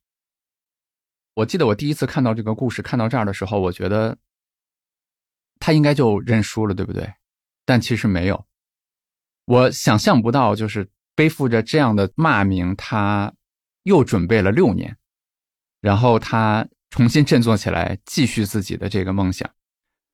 [1.35, 4.17] 我记得我第一次看到这个故事，看到这儿的时候，我觉得
[5.59, 7.13] 他应该就认输了，对不对？
[7.65, 8.47] 但其实没有，
[9.45, 13.31] 我想象不到，就是背负着这样的骂名，他
[13.83, 14.97] 又准备了六年。
[15.81, 19.49] 然后他重新振作起来，继续自己的这个梦想。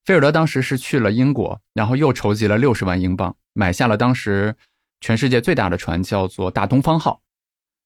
[0.06, 4.56] 菲尔德当时是去了英国，然后又筹集了六十万英镑，买下了当时
[5.02, 7.22] 全世界最大的船，叫做大东方号。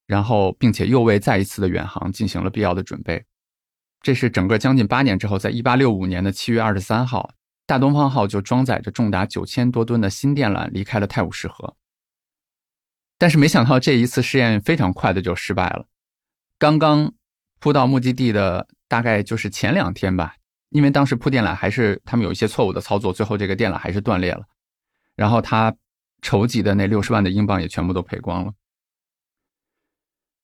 [0.05, 3.25] 然后，并且又为再一次的远航进行了必要的准备。
[4.01, 7.33] 这是整个将近八年之后，在一八六五年的七月二十三号，
[7.65, 11.75] 大东方号就装载着重达九千多吨的新电缆离开了泰晤士河。
[13.17, 15.87] 但是没想到这一次试验非常快的就失败了，
[16.59, 17.13] 刚刚。
[17.61, 20.35] 铺到目的地的大概就是前两天吧，
[20.69, 24.43] 因为当时铺电缆还是他们有一些错误的操作，最后这个电缆还是断裂了，
[25.15, 25.73] 然后他
[26.23, 28.51] 筹集的那六十万的英镑也全部都赔光了。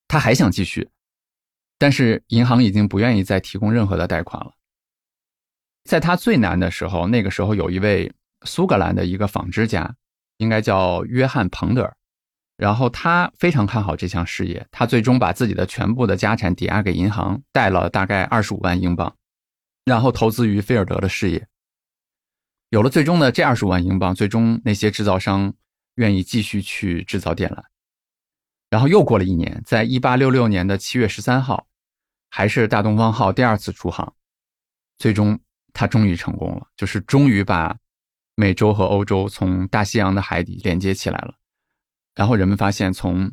[0.08, 0.88] 他还想继续，
[1.80, 4.54] 但是银行已经不愿意再提供任何的贷款了。
[5.86, 9.96] 在他最难的时候，那个时候有一位苏格兰的一个纺织家，
[10.38, 11.97] 应该叫约翰彭德尔。
[12.58, 19.16] 然后他非常看好这项事业，他最终把自己的全部的家产抵押给银行，贷了大概二十五万英镑，
[19.86, 21.48] 然后投资于菲尔德的事业。
[22.70, 25.54] 有了最终的这二十五万英镑，最终那些制造商
[25.96, 27.64] 愿意继续去制造电缆。
[28.70, 31.68] 然后又过了一年，在一八六六年的七月十三号，
[32.30, 34.14] 还是大东方号第二次出航，
[34.98, 35.40] 最终
[35.74, 37.78] 他终于成功了，就是终于把
[38.36, 41.36] 美洲和欧洲从大西洋的海底连接起来了。
[42.18, 43.32] 然后人们发现，从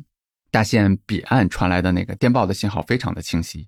[0.51, 3.67] 大西洋彼岸传来的那个电报的信号非常的清晰。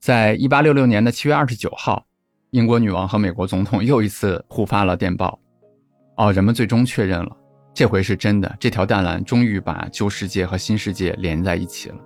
[0.00, 2.06] 在一八六六年的七月二十九号，
[2.52, 5.38] 英国女王和美国总统又一次互发了电报。
[6.16, 7.36] 哦，人们最终确认了，
[7.74, 11.96] 这回是真的，这条淡蓝终于把旧世界和新世界连在一起了。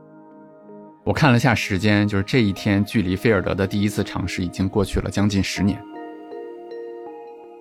[1.05, 5.81] 我看了下时间，就是这一天，距离菲尔德的第一次尝试已经过去了将近十年。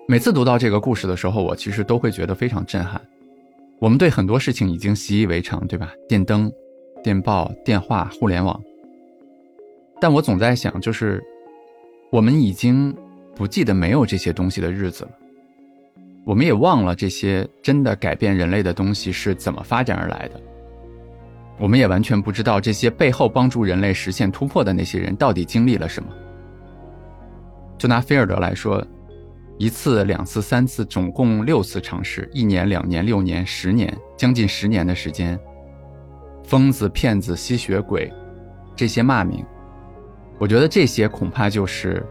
[0.08, 3.00] 每次读到这个故事的时候，我其实都会觉得非常震撼。
[3.80, 5.92] 我们对很多事情已经习以为常，对吧？
[6.08, 6.50] 电灯、
[7.02, 8.58] 电报、电话、互联网。
[10.00, 11.22] 但我总在想，就是
[12.10, 12.94] 我们已经
[13.34, 15.10] 不记得没有这些东西的日子了，
[16.24, 20.40] 我们也忘了这些真的改变人类的东西是怎么发展而来的。
[21.58, 26.08] 我们也完全不知道这些背后帮助人类实现突破的那些人到底经历了什么。
[27.76, 28.84] 就拿菲尔德来说。
[29.56, 35.38] 一次、两次、三次，总共六次尝试，一年、两年、六年、十年，将近十年的时间。
[36.42, 38.12] 疯子、骗子、吸血鬼，
[38.76, 39.44] 这些骂名，
[40.38, 42.04] 我觉得这些恐怕就是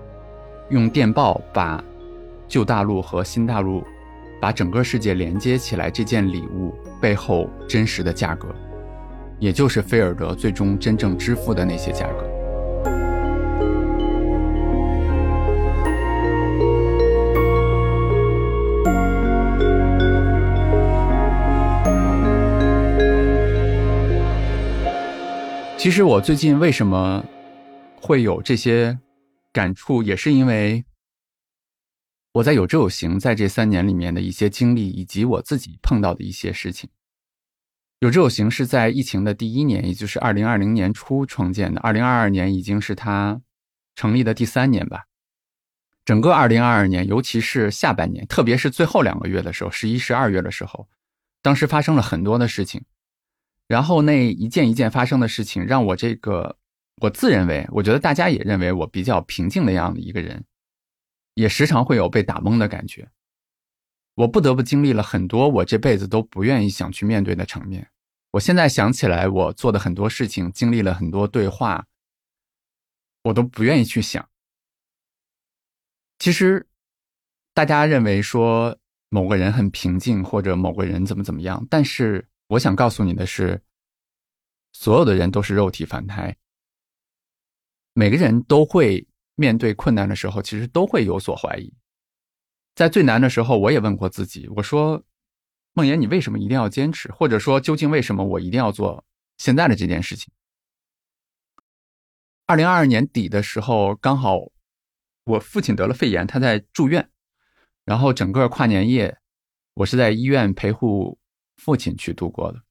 [0.69, 1.83] 用电报把
[2.47, 3.83] 旧大陆和新大陆，
[4.41, 8.47] 把整个世界连接起来这件礼物背后真实的价格，
[9.37, 12.32] 也就是菲尔德最终真正支付的那些价格。
[25.83, 27.25] 其实我最近为什么
[27.99, 28.97] 会有这些
[29.51, 30.85] 感触，也是因为
[32.31, 36.89] 我在有志有行在这三年里面的一些经历，以及我自己碰到的一些事情。
[37.99, 43.41] 有志有行是在疫情的第一年，也就是二零二零年初创建的，二零二二年已经是它
[43.93, 45.03] 成立的第三年吧。
[46.05, 50.87] 整个二零二二年，尤其是下半年，特别是最后两个月的时候，十一、十二月的时候，
[51.41, 52.81] 当时发生了很多的事情。
[53.67, 56.57] 然后那一件一件发生的事情，让我这个
[56.97, 60.43] 我自认为，我觉得大家也认为我比较平静的样的一个人，
[61.33, 63.09] 也时常会有被打懵的感觉。
[64.15, 67.89] 我不得不经历了很多我这辈子都不愿意想去面对的场面。
[68.31, 71.87] 我现在想起来，我做的很多事情，经历了很多对话，
[73.23, 74.27] 我都不愿意去想。
[76.19, 76.67] 其实，
[77.53, 78.77] 大家认为说
[79.09, 82.27] 某个人很平静，或者某个人怎么怎么样，但是。
[82.53, 83.59] 我想告诉你的是，
[84.73, 86.35] 所有的人都是肉体凡胎，
[87.93, 91.73] 每个人都会面对困难的时候，其实都会有所怀疑。
[92.75, 95.03] 在最难的时候，我也问过自己，我说
[95.73, 97.11] ：“梦妍，你为什么一定要坚持？
[97.11, 99.03] 或者说，究竟为什么我一定要做
[99.37, 100.31] 现在的这件事情？”
[102.45, 104.37] 二零二二年底的时候，刚好
[105.23, 107.09] 我父亲得了肺炎，他在住院，
[107.83, 109.17] 然后整个跨年夜，
[109.73, 111.17] 我是在医院陪护。
[111.57, 112.61] 父亲去度过的。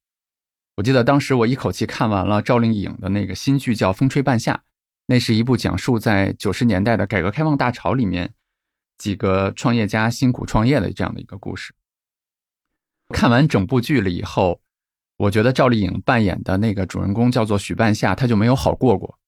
[0.75, 4.53] 我记得当时我一口气看完了赵丽颖的那个新剧，叫《风吹半夏》，
[5.05, 8.33] 那是一部讲述在九十年代的改革开放大潮里面
[8.97, 11.73] 几个创业家辛苦创业的这样的一个故事。
[13.09, 14.61] 看完整部剧了以后，
[15.17, 19.19] 我觉得赵丽颖扮演的那个主人公叫做许半夏，他就没有好过过。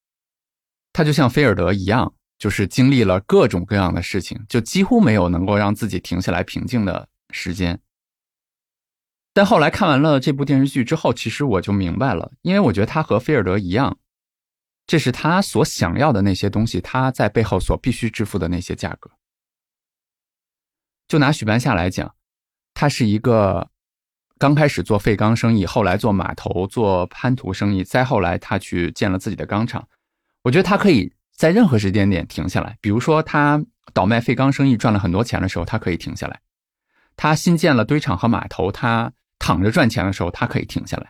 [0.94, 7.80] 他就像菲尔德一样，就是经历了各种各样的事情，就几乎没有能够让自己停下来平静的时间。
[9.36, 13.98] 但后来看完了这部电视剧之后，其实我就明白了，因为我觉得他和菲尔德一样，
[14.88, 19.12] 这是他所想要的那些东西，他在背后所必须支付的那些价格。
[21.10, 22.16] 就拿许半夏来讲，
[22.74, 23.70] 他是一个
[24.38, 29.86] 刚开始做废钢生意，后来做码头、做潘图生意，再后来他去建了自己的钢厂。
[30.44, 33.62] 我觉得他可以在任何时间点停下来，比如说他
[33.94, 36.38] 倒卖废钢生意赚了很多钱的时候，他可以停下来；
[37.18, 39.12] 他新建了堆场和码头，他。
[39.46, 41.06] 躺着赚钱的时候，他可以停下来；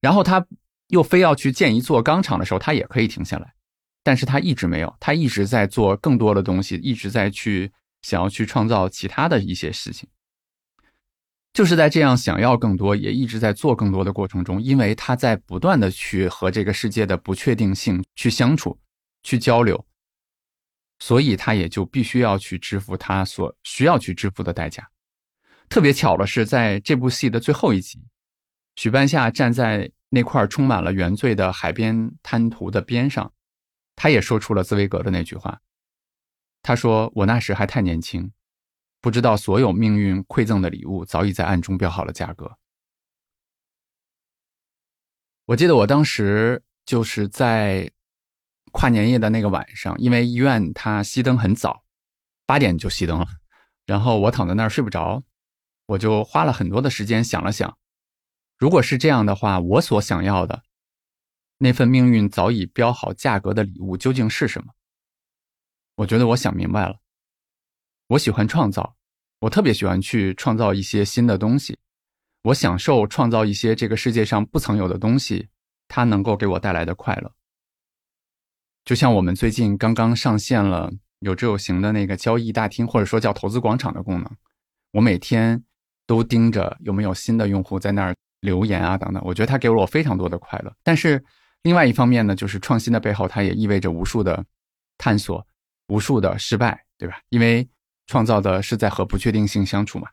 [0.00, 0.46] 然后他
[0.86, 3.52] 又非要去建一座钢厂的时候，他也可以停下来。
[4.04, 10.08] 但是他一直没有，他一直在做更多的东西，一直在去想要去创造其他的一些事情。
[11.52, 18.78] 就是在这样想要更多，也一直在做更多的过程中，因为他在不断的去和这个世界的不确定性去相处、
[19.24, 19.84] 去交流，
[21.00, 24.88] 所以他也就必须要去支付他所需要去支付的代价。
[25.68, 28.02] 特别巧的是，在这部戏的最后一集，
[28.76, 33.32] 许半夏站在那块充满了原罪的海边滩涂的边上，
[33.94, 35.60] 他也说出了茨威格的那句话。
[36.62, 38.32] 他说：“我那时还太年轻，
[39.00, 42.56] 不知道所有命运馈赠的礼物早已在暗中标好了价格。”
[45.46, 47.90] 我记得我当时就是在
[48.72, 51.84] 跨年夜的那个晚上，因为医院它熄灯很早，
[52.44, 53.26] 八点就熄灯了，
[53.86, 55.22] 然后我躺在那儿睡不着。
[55.88, 57.78] 我就花了很多的时间想了想，
[58.58, 60.62] 如果是这样的话，我所想要的，
[61.56, 64.74] 那份命运早已标好价格的礼物究竟是什么？
[65.96, 66.98] 我觉得我想明白了。
[68.08, 68.96] 我喜欢创造，
[69.38, 71.78] 我特别喜欢去创造一些新的东西。
[72.42, 75.48] 我享受创造一些这个世界上不曾有的东西，
[75.88, 77.34] 它能够给我带来的快乐。
[78.84, 84.36] 就像我们最近刚刚上线了有志有行的那个交易大厅，或者说叫投资广场的功能，
[84.92, 85.64] 我每天
[86.08, 89.22] 都盯着有没有新的用户在那儿留言啊等等。
[89.24, 90.74] 我觉得它给了我非常多的快乐。
[90.82, 91.22] 但是
[91.62, 94.44] 另外一方面呢，就是创新的背后，它也意味着无数的
[94.96, 95.46] 探索。
[95.88, 97.18] 无数的失败，对吧？
[97.30, 97.66] 因为
[98.08, 100.08] 创造的是在和不确定性相处嘛。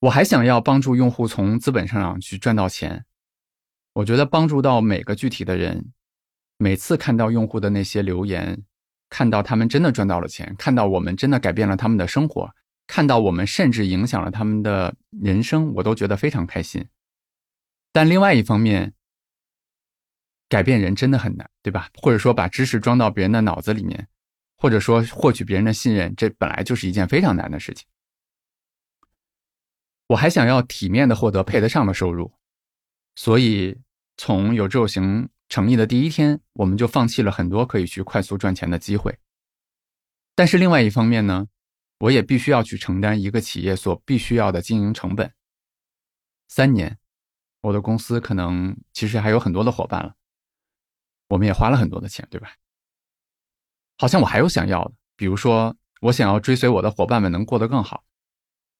[0.00, 3.04] 我还想要帮助用户从资本上去赚到钱。
[3.92, 5.92] 我觉得帮助到每个具体的人，
[6.58, 8.60] 每次看到用户的那些留言，
[9.08, 12.50] 看到他们真的赚到了钱，看到我们真的改变了他们的生活，
[12.86, 16.86] 看到我们甚至影响了他们的人生，我都觉得非常开心。
[17.92, 18.94] 但另外一方面，
[20.48, 21.88] 改变人真的很难，对吧？
[21.94, 24.08] 或者说把知识装到别人的脑子里面，
[24.56, 27.86] 或者说获取别人的信任，这本来就是一件非常难的事情。
[30.08, 32.32] 我还想要体面的获得配得上的收入，
[33.14, 33.78] 所以
[34.18, 39.18] 从有志有行成立的第一天，我们就放弃了很多可以去快速赚钱的机会。
[40.34, 41.46] 但是另外一方面呢，
[42.02, 45.32] 我也必须要去承担一个企业所必须要的经营成本。
[46.48, 46.98] 三年，
[47.60, 50.12] 我的公司可能其实还有很多的伙伴了。
[51.28, 52.56] 我们也花了很多的钱，对吧？
[53.98, 58.02] 好像我还有想要的，比如说，我想要追随我的伙伴们能过得更好。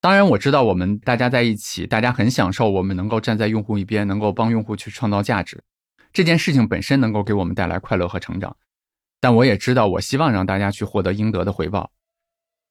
[0.00, 5.62] 当然，我知道我们大家在一起，大家很享受，我们能够站在用户一边，能够帮用户去创造价值，
[6.12, 8.56] 这件事情本身能够给我们带来快乐和成长。
[9.20, 11.92] 但我也知道，我希望让大家去获得应得的回报。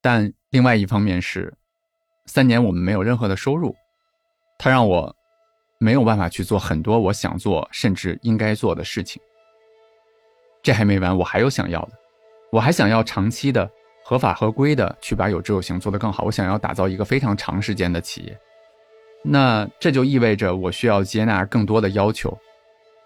[0.01, 1.53] 但另外一方面是，
[2.25, 3.75] 三年我们没有任何的收入，
[4.57, 5.15] 它让我
[5.79, 9.21] 没有办法去做很多我想做甚至应该做的事情。
[10.63, 11.91] 这还没完，我还有想要的，
[12.51, 13.69] 我还想要长期的、
[14.03, 16.23] 合法合规的去把有志有行做得更好。
[16.23, 18.39] 我想要打造一个非常长时间的企业，
[19.23, 22.37] 那这就意味着我需要接纳更多的要求，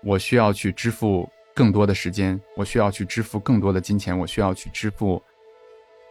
[0.04, 5.22] 我需要去支付更多的时间，我需要去支付更多的金钱，我需要去支付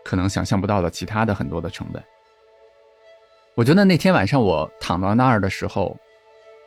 [0.05, 2.03] 可能想象不到的其他的很多的成本。
[3.55, 5.97] 我觉得那天晚上我躺到那儿的时候，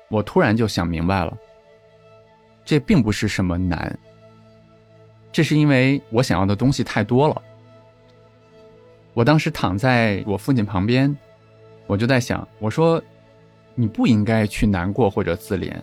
[0.10, 1.38] 我突然就想明白了，
[2.66, 3.98] 这并不是什么难。
[5.32, 7.42] 这是因为我想要的东西太多了。
[9.14, 11.16] 我当时躺在我父亲旁边，
[11.88, 13.02] 我就在想：我说，
[13.76, 15.76] 你不应该去难过或者自怜，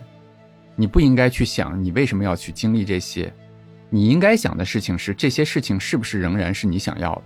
[0.75, 3.31] 你不应该去想你为什么要去经历这些，
[3.89, 7.23] 你应该想的事情是这些事情是不是仍然是你想要的。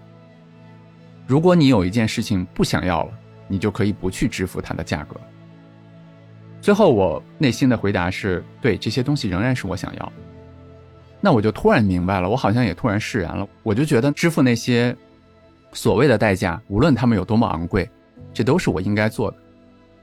[1.29, 3.11] 如果你有一件事情不想要了，
[3.47, 5.15] 你就可以不去支付它的价格。
[6.59, 10.11] 最后，我内心的回答是：对，这些东西仍然是我想要。
[11.21, 13.47] 那我就突然明白了，我好像也突然释然了。
[13.61, 14.97] 我就觉得支付那些
[15.71, 17.87] 所谓的代价，无论他们有多么昂贵，
[18.33, 19.37] 这都是我应该做的，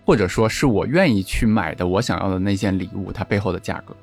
[0.05, 3.97] 或者说是我愿意去买的我想要的那件礼物，它背后的价格。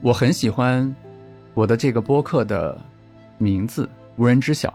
[0.00, 0.96] 我很喜欢
[1.52, 2.80] 我的这个播客的
[3.36, 3.86] 名字
[4.16, 4.72] “无人知晓”。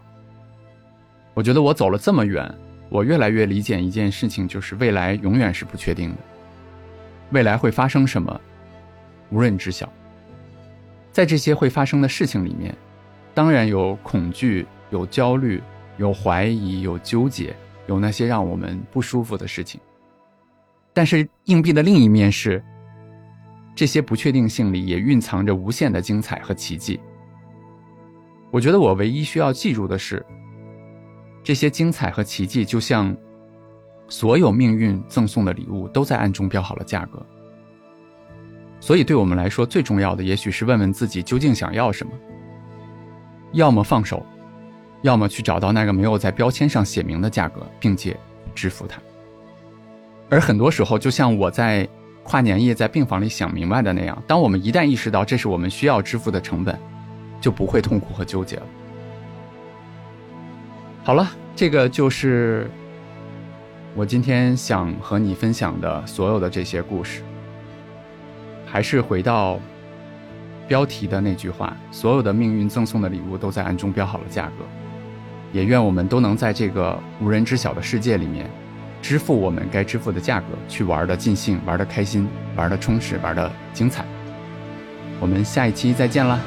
[1.34, 2.54] 我觉得我走了这么远，
[2.90, 6.18] 我越来越理解一件事情，就是未来永远是不确定的，
[7.32, 8.40] 未来会发生什么？
[9.30, 9.92] 无人知晓，
[11.12, 12.76] 在这些会发生的事情里面，
[13.34, 15.64] 当然有恐惧、有焦虑、
[15.98, 17.56] 有怀疑、有纠结，
[17.88, 19.80] 有那些让我们不舒服的事情。
[20.94, 22.62] 但是硬币的另一面是，
[23.74, 27.00] 这些不确定性里也蕴藏着无限的精彩和奇迹。
[28.52, 30.24] 我觉得我唯一需要记住的是，
[31.42, 33.16] 这些精彩和奇迹就像
[34.10, 37.26] 所有命运赠送的礼物，都在暗中标好了价格。
[38.82, 42.12] 所以，对我们来说，最重要的也许是问问自己究竟想要什么。
[43.54, 44.26] 要么放手，
[45.02, 48.18] 要么去找到那个没有在标签上写明的价格，并且
[48.54, 49.02] 支付它。
[50.30, 51.88] 而很多时候，就像我在
[52.24, 56.78] 跨年夜在病房里想明白的那样，当我们一旦意识到这是我们需要支付的成本，
[57.42, 58.64] 就不会痛苦和纠结了。
[61.04, 62.70] 好了，这个就是
[63.96, 67.24] 我今天想和你分享的所有的这些故事。
[68.66, 69.60] 还是回到
[70.66, 74.64] 标题的那句话：所有的命运赠送的礼物都在暗中标好了价格。
[75.52, 78.50] 也愿我们都能在这个无人知晓的世界里面，
[79.02, 82.26] 支付我们该支付的价格，去玩的尽兴，玩的开心，
[82.56, 84.06] 玩的充实，玩的精彩。
[85.20, 86.40] 我们下一期再见啦！